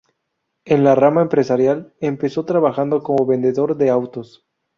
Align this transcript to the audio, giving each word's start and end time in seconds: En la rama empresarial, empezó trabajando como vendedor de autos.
En 0.65 0.83
la 0.83 0.95
rama 0.95 1.21
empresarial, 1.21 1.93
empezó 1.99 2.43
trabajando 2.43 3.03
como 3.03 3.27
vendedor 3.27 3.77
de 3.77 3.91
autos. 3.91 4.47